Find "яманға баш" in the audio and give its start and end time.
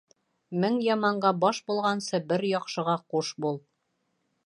0.85-1.61